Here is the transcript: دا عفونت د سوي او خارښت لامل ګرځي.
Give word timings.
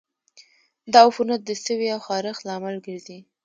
دا 0.93 0.99
عفونت 1.07 1.41
د 1.45 1.51
سوي 1.65 1.87
او 1.95 1.99
خارښت 2.07 2.41
لامل 2.47 2.75
ګرځي. 2.85 3.19